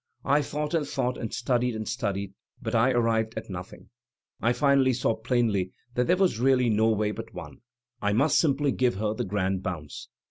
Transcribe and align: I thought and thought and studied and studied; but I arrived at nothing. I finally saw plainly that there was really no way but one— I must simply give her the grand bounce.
I 0.25 0.41
thought 0.41 0.73
and 0.73 0.87
thought 0.87 1.15
and 1.15 1.31
studied 1.31 1.75
and 1.75 1.87
studied; 1.87 2.33
but 2.59 2.73
I 2.73 2.89
arrived 2.89 3.35
at 3.37 3.51
nothing. 3.51 3.91
I 4.41 4.51
finally 4.51 4.93
saw 4.93 5.15
plainly 5.15 5.73
that 5.93 6.07
there 6.07 6.17
was 6.17 6.39
really 6.39 6.71
no 6.71 6.89
way 6.89 7.11
but 7.11 7.35
one— 7.35 7.57
I 8.01 8.11
must 8.11 8.39
simply 8.39 8.71
give 8.71 8.95
her 8.95 9.13
the 9.13 9.25
grand 9.25 9.61
bounce. 9.61 10.09